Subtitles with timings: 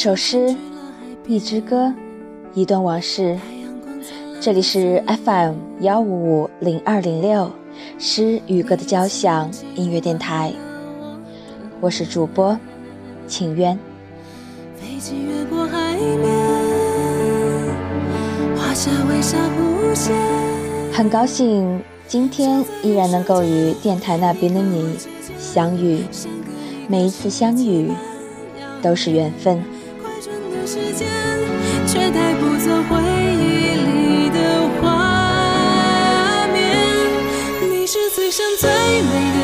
[0.00, 0.56] 一首诗，
[1.26, 1.92] 一支歌，
[2.54, 3.38] 一段往事。
[4.40, 7.52] 这里是 FM 幺五五零二零六
[7.98, 10.54] 诗与歌的交响音乐电台，
[11.82, 12.58] 我是主播
[13.26, 13.78] 请渊。
[14.80, 16.34] 飞机越过海面，
[18.56, 20.16] 画下微笑弧线。
[20.94, 21.78] 很高兴
[22.08, 24.96] 今天依然能够与电台那边的你
[25.38, 26.02] 相遇，
[26.88, 27.90] 每一次相遇
[28.80, 29.62] 都是缘分。
[30.72, 31.08] 时间，
[31.84, 34.38] 却带不走回忆里的
[34.80, 36.86] 画面。
[37.60, 39.40] 你是此生最美的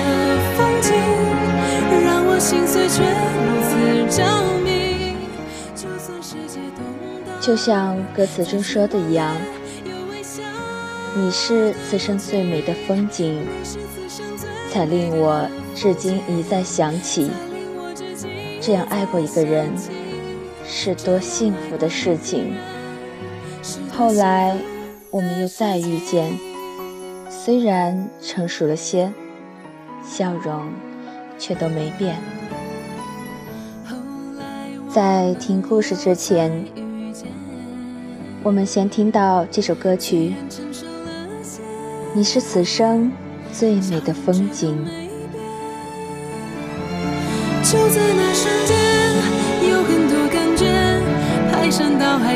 [0.56, 0.92] 风景，
[2.04, 3.02] 让我心碎却
[3.42, 4.22] 如此着
[4.62, 5.16] 迷。
[5.74, 6.84] 就算世界动
[7.26, 9.36] 荡，就像歌词中说的一样，
[11.16, 17.32] 你是此生最美的风景，是此生最才令我至今一再想起，
[18.60, 19.72] 这样爱过一个人
[20.68, 22.54] 是多幸福的事情。
[23.92, 24.56] 后来
[25.10, 26.32] 我们又再遇见，
[27.30, 29.12] 虽然成熟了些，
[30.04, 30.70] 笑容
[31.38, 32.16] 却都没变。
[34.88, 36.64] 在听故事之前，
[38.42, 40.34] 我们先听到这首歌曲。
[42.14, 43.12] 你是此生
[43.52, 44.76] 最美的风景。
[47.62, 48.32] 就在那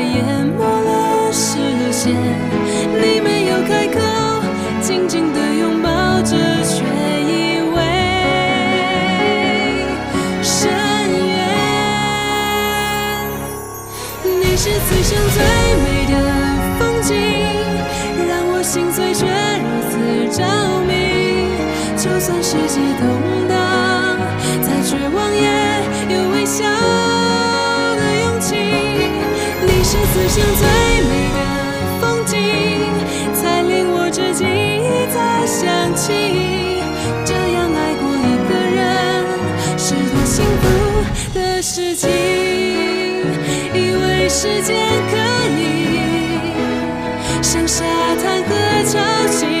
[0.01, 1.57] 淹没了视
[1.91, 2.13] 线。
[2.93, 3.99] 你没有开口，
[4.81, 5.89] 紧紧地拥抱
[6.21, 6.83] 着，却
[7.23, 7.77] 以为
[10.41, 10.69] 深
[11.27, 11.39] 渊。
[14.23, 15.37] 你是此生最
[15.83, 16.13] 美的
[16.79, 17.09] 风景，
[18.27, 19.93] 让我心碎却如此
[20.37, 20.39] 着
[20.87, 20.91] 迷。
[21.97, 23.03] 就算世界都
[30.33, 30.63] 像最
[31.09, 31.39] 美的
[31.99, 32.39] 风景，
[33.35, 36.07] 才令我至今一再想起。
[37.25, 38.79] 这样爱过一个人，
[39.77, 40.63] 是多幸福
[41.37, 42.07] 的事情。
[43.73, 44.73] 以为时间
[45.11, 45.17] 可
[45.59, 45.59] 以
[47.41, 47.83] 像沙
[48.23, 48.49] 滩和
[48.87, 49.60] 潮汐，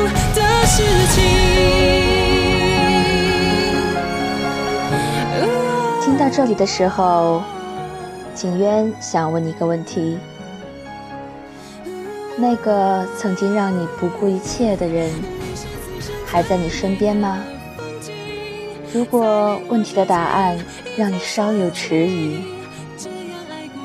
[6.33, 7.43] 这里的时候，
[8.33, 10.17] 景渊想问你一个问题：
[12.37, 15.11] 那个曾经让你不顾一切的人，
[16.25, 17.43] 还在你身边吗？
[18.93, 20.57] 如果问题的答案
[20.95, 22.41] 让你稍有迟疑，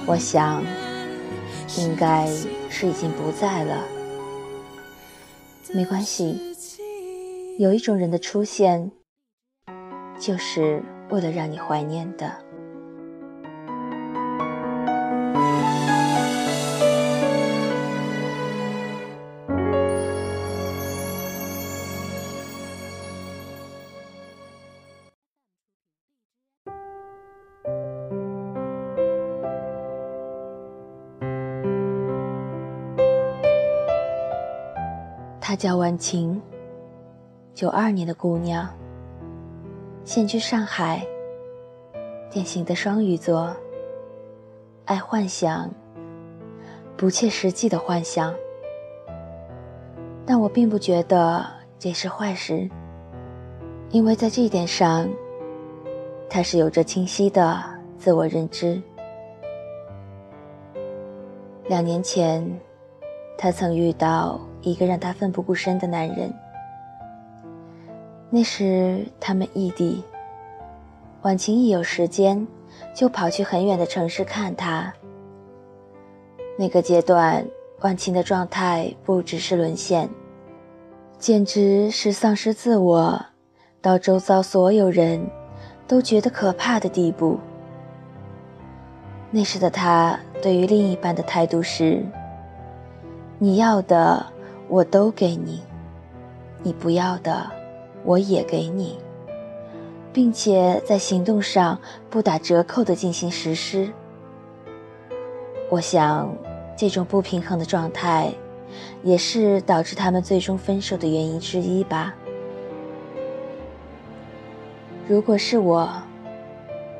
[0.06, 0.62] 我想
[1.76, 2.28] 应该
[2.70, 3.76] 是已经不在了。
[5.74, 6.38] 没关系，
[7.58, 8.92] 有一种人的出现，
[10.20, 10.80] 就是
[11.10, 12.30] 为了让你怀念的。
[35.40, 36.42] 她叫婉晴，
[37.54, 38.68] 九二年的姑娘，
[40.06, 41.04] 现居上海。
[42.30, 43.52] 典型的双鱼座，
[44.84, 45.68] 爱幻想，
[46.96, 48.32] 不切实际的幻想。
[50.24, 51.44] 但我并不觉得
[51.76, 52.70] 这是坏事，
[53.90, 55.08] 因为在这一点上，
[56.30, 57.60] 他是有着清晰的
[57.98, 58.80] 自我认知。
[61.66, 62.48] 两年前，
[63.36, 66.32] 他曾遇到一个让他奋不顾身的男人，
[68.30, 70.02] 那时他们异地。
[71.22, 72.46] 婉晴一有时间，
[72.94, 74.92] 就跑去很远的城市看他。
[76.58, 77.44] 那个阶段，
[77.80, 80.08] 婉晴的状态不只是沦陷，
[81.18, 83.26] 简直是丧失自我，
[83.80, 85.28] 到周遭所有人
[85.86, 87.38] 都觉得可怕的地步。
[89.30, 92.04] 那时的他对于另一半的态度是：
[93.38, 94.24] 你要的
[94.68, 95.60] 我都给你，
[96.62, 97.50] 你不要的
[98.06, 98.96] 我也给你。
[100.16, 103.92] 并且在行动上不打折扣地进行实施。
[105.68, 106.34] 我想，
[106.74, 108.32] 这种不平衡的状态，
[109.02, 112.14] 也是导致他们最终分手的原因之一吧。
[115.06, 115.86] 如果是我，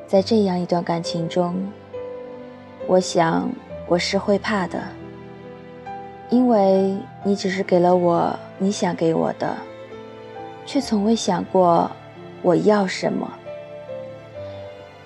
[0.07, 1.73] 在这样一段感情中，
[2.87, 3.49] 我想
[3.89, 4.83] 我是会怕的，
[6.29, 6.95] 因为
[7.25, 9.57] 你只是给了我你想给我的，
[10.67, 11.91] 却从未想过。
[12.43, 13.29] 我要什么？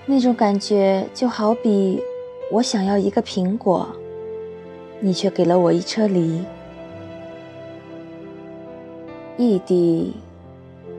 [0.05, 2.03] 那种感觉就好比
[2.51, 3.89] 我想要一个苹果，
[4.99, 6.45] 你却给了我一车梨。
[9.39, 10.17] 异地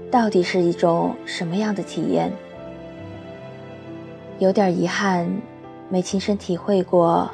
[0.10, 2.32] 到底是一种什么样的体验？
[4.40, 5.30] 有点遗憾，
[5.90, 7.30] 没亲身体会过，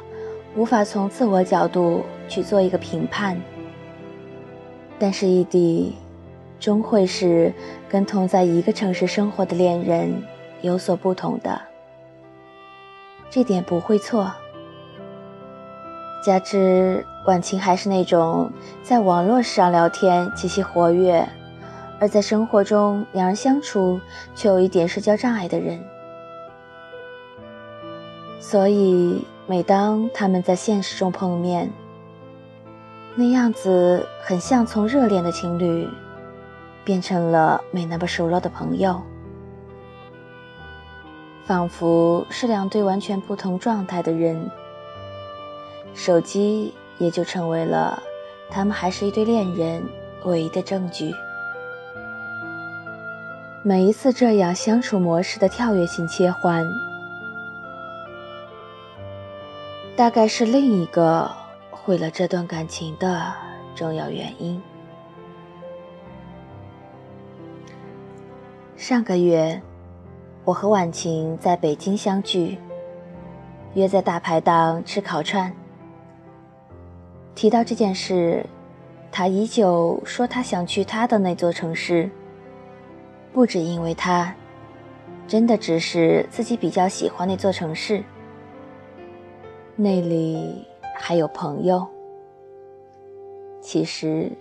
[0.54, 3.40] 无法从自我角度去做一个评判。
[4.98, 5.94] 但是异地。
[6.60, 7.52] 终会是
[7.88, 10.22] 跟同在一个城市生活的恋人
[10.60, 11.60] 有所不同的，
[13.30, 14.32] 这点不会错。
[16.24, 18.50] 加之晚晴还是那种
[18.82, 21.26] 在网络上聊天极其活跃，
[22.00, 24.00] 而在生活中两人相处
[24.34, 25.80] 却有一点社交障碍的人，
[28.40, 31.70] 所以每当他们在现实中碰面，
[33.14, 35.88] 那样子很像从热恋的情侣。
[36.88, 38.98] 变成了没那么熟络的朋友，
[41.44, 44.50] 仿佛是两对完全不同状态的人。
[45.92, 48.02] 手机也就成为了
[48.48, 49.84] 他们还是一对恋人
[50.24, 51.12] 唯一的证据。
[53.62, 56.66] 每一次这样相处模式的跳跃性切换，
[59.94, 61.30] 大概是另一个
[61.70, 63.30] 毁了这段感情的
[63.74, 64.58] 重要原因。
[68.88, 69.60] 上个月，
[70.46, 72.56] 我和婉晴在北京相聚，
[73.74, 75.52] 约在大排档吃烤串。
[77.34, 78.46] 提到这件事，
[79.12, 82.08] 他依旧说他想去他的那座城市，
[83.30, 84.34] 不只因为他，
[85.26, 88.02] 真的只是自己比较喜欢那座城市，
[89.76, 91.86] 那里还有朋友。
[93.60, 94.32] 其实。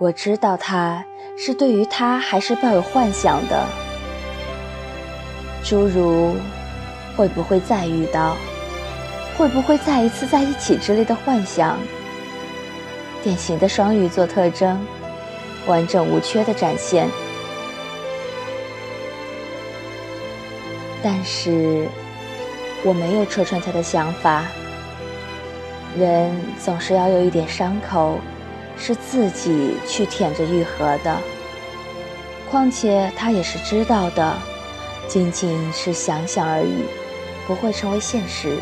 [0.00, 1.04] 我知道他
[1.36, 3.66] 是对于他还是抱有幻想的，
[5.62, 6.34] 诸如
[7.14, 8.34] 会不会再遇到，
[9.36, 11.78] 会不会再一次在一起之类的幻想。
[13.22, 14.80] 典型的双鱼座特征，
[15.66, 17.06] 完整无缺的展现。
[21.02, 21.86] 但是
[22.82, 24.46] 我没有戳穿他的想法。
[25.94, 28.18] 人总是要有一点伤口。
[28.80, 31.16] 是自己去舔着愈合的，
[32.50, 34.34] 况且他也是知道的，
[35.06, 36.84] 仅仅是想想而已，
[37.46, 38.56] 不会成为现实。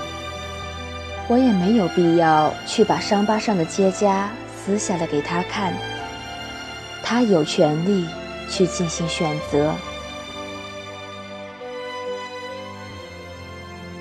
[1.29, 5.73] 我也没有必要去把伤疤上的结痂撕下来给他看，
[7.03, 8.07] 他有权利
[8.51, 9.73] 去进行选择。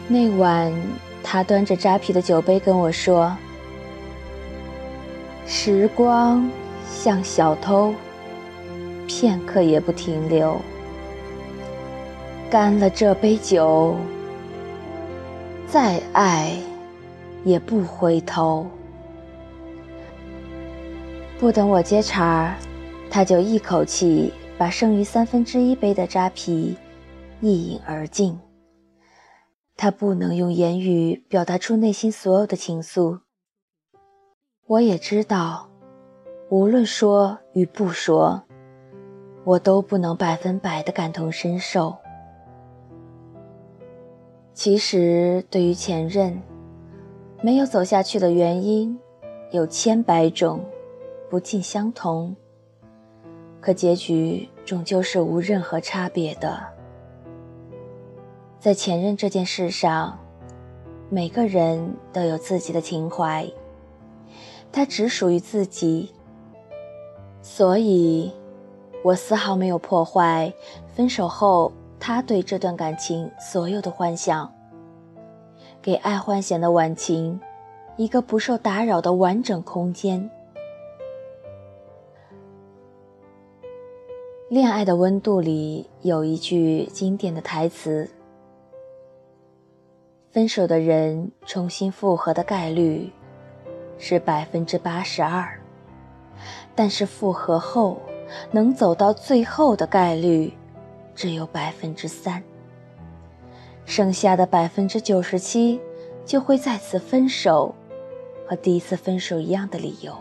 [0.07, 0.73] 那晚，
[1.21, 3.37] 他端着扎啤的酒杯跟我说。
[5.49, 6.49] 时光
[6.91, 7.93] 像小偷，
[9.07, 10.59] 片刻也不停留。
[12.49, 13.95] 干了这杯酒，
[15.65, 16.53] 再爱
[17.45, 18.67] 也不回头。
[21.39, 22.55] 不等我接茬儿，
[23.09, 26.75] 他就一口气把剩余三分之一杯的扎啤
[27.39, 28.37] 一饮而尽。
[29.77, 33.19] 他不能用言语表达出内心所有的情愫。
[34.67, 35.69] 我也知道，
[36.49, 38.43] 无论说与不说，
[39.45, 41.95] 我都不能百分百的感同身受。
[44.53, 46.41] 其实，对于前任，
[47.41, 48.99] 没有走下去的原因
[49.51, 50.59] 有千百种，
[51.29, 52.35] 不尽相同。
[53.61, 56.61] 可结局终究是无任何差别的。
[58.59, 60.19] 在前任这件事上，
[61.09, 63.49] 每个人都有自己的情怀。
[64.71, 66.11] 它只属于自己，
[67.41, 68.31] 所以，
[69.03, 70.53] 我丝毫没有破坏
[70.93, 74.53] 分手后他对这段感情所有的幻想。
[75.81, 77.39] 给爱幻想的晚晴，
[77.95, 80.29] 一个不受打扰的完整空间。
[84.53, 88.09] 《恋爱的温度》里有一句经典的台词
[90.31, 93.11] ：“分手的人重新复合的概率
[93.99, 95.59] 是百分之八十二，
[96.75, 98.01] 但是复合后
[98.51, 100.53] 能走到最后的概率
[101.15, 102.43] 只有百分之三，
[103.85, 105.79] 剩下的百分之九十七
[106.25, 107.73] 就会再次分手，
[108.47, 110.13] 和第一次分手一样的理由。”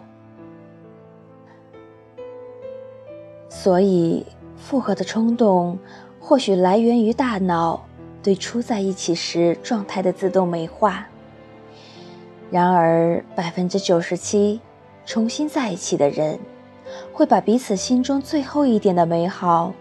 [3.48, 4.24] 所以，
[4.56, 5.78] 复合的冲动
[6.20, 7.84] 或许来源于大脑
[8.22, 11.06] 对初在一起时状态的自动美化。
[12.50, 14.60] 然而，百分之九十七
[15.04, 16.38] 重新在一起的人，
[17.12, 19.72] 会把彼此心中最后一点的美好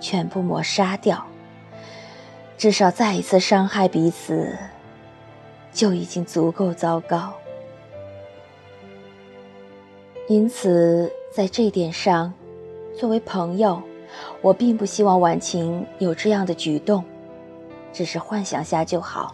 [0.00, 1.26] 全部抹杀掉。
[2.56, 4.56] 至少再一次伤害彼此，
[5.72, 7.32] 就已经足够糟糕。
[10.28, 12.32] 因此，在这点上。
[12.98, 13.80] 作为朋友，
[14.42, 17.04] 我并不希望婉晴有这样的举动，
[17.92, 19.30] 只是幻想下就好。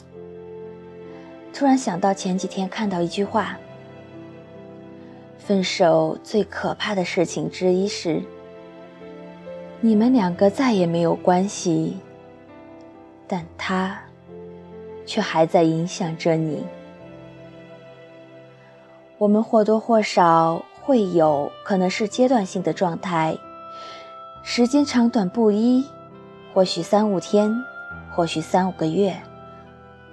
[1.54, 3.56] 突然想到前几天看到一句话：
[5.38, 8.20] 分手最可怕的事情之一是，
[9.80, 11.96] 你们两个再也没有关系，
[13.28, 13.96] 但他
[15.06, 16.66] 却还在影响着你。
[19.16, 23.38] 我们或多或少会有可能是阶段性的状态。
[24.42, 25.86] 时间长短不一，
[26.52, 27.54] 或许三五天，
[28.10, 29.16] 或许三五个月，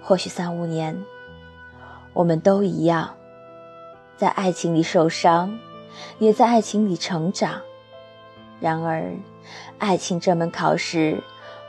[0.04, 0.96] 或许三五年，
[2.14, 3.16] 我们都一样，
[4.18, 5.58] 在爱情里受伤，
[6.20, 7.62] 也在爱情里成长。
[8.60, 9.12] 然而，
[9.78, 11.24] 爱情这门考试，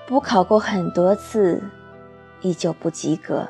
[0.06, 1.62] 补考过很多次，
[2.40, 3.48] 依旧不及格。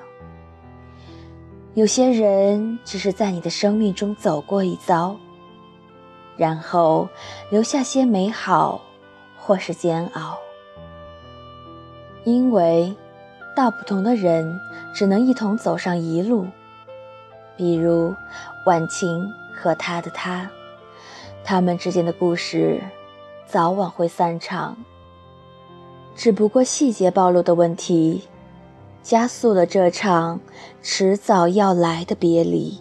[1.75, 5.16] 有些人只是在你的生命中走过一遭，
[6.37, 7.08] 然后
[7.50, 8.80] 留下些美好。
[9.44, 10.38] 或是煎熬，
[12.22, 12.94] 因为
[13.56, 14.56] 道不同的人
[14.94, 16.46] 只能一同走上一路。
[17.62, 18.12] 比如
[18.66, 20.50] 婉晴和他的他，
[21.45, 22.83] 他们之间的故事
[23.47, 24.76] 早晚会散场，
[26.16, 28.26] 只不过细节暴露的问题，
[29.00, 30.40] 加速了这场
[30.83, 32.81] 迟早要来的别离。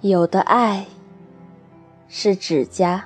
[0.00, 0.86] 有的爱。
[2.08, 3.04] 是指甲，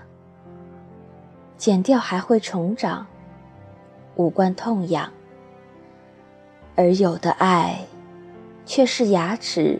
[1.56, 3.04] 剪掉还会重长，
[4.14, 5.08] 无关痛痒；
[6.76, 7.80] 而有的爱，
[8.74, 9.78] 却是牙齿，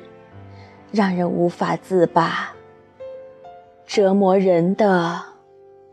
[0.90, 2.52] 让人无法自拔。
[3.86, 5.18] 折磨人的，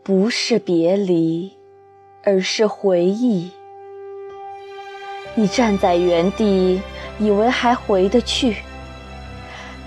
[0.02, 1.56] 不是别离，
[2.22, 3.52] 而是回忆。
[5.34, 6.82] 你站在原地，
[7.18, 8.56] 以为还回得去。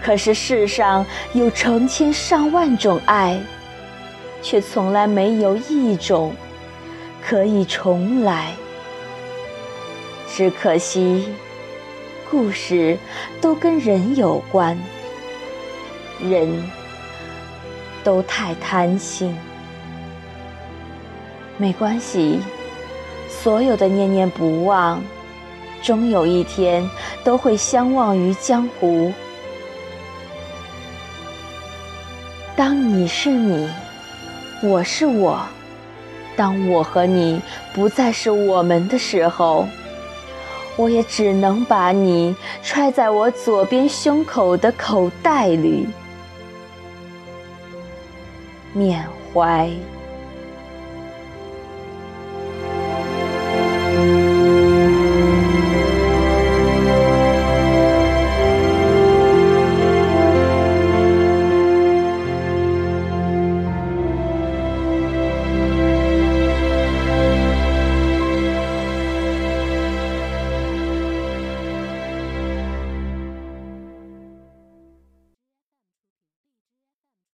[0.01, 3.39] 可是世上有成千上万种爱，
[4.41, 6.34] 却从来没有一种
[7.22, 8.53] 可以重来。
[10.27, 11.27] 只可惜，
[12.34, 12.98] 故事
[13.40, 14.75] 都跟人有关，
[16.20, 16.50] 人
[18.04, 19.38] 都太贪心。
[21.58, 22.40] 没关系，
[23.30, 25.00] 所有的念念不忘，
[25.84, 26.90] 终有一天
[27.24, 29.13] 都会相忘于江湖。
[32.56, 33.70] 当你是你，
[34.63, 35.40] 我是我，
[36.36, 37.40] 当我和你
[37.75, 39.68] 不再是我们的时候，
[40.75, 45.88] 我也只能把你揣在我左边胸口的口袋里，
[48.74, 49.70] 缅怀。